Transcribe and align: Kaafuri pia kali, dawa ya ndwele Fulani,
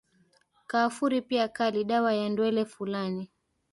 Kaafuri 0.67 1.21
pia 1.21 1.47
kali, 1.47 1.83
dawa 1.83 2.13
ya 2.13 2.29
ndwele 2.29 2.65
Fulani, 2.65 3.31